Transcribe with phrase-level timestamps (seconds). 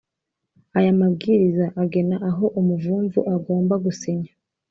[0.77, 4.31] Aya mabwiriza agena aho umuvumvu agomba gusinya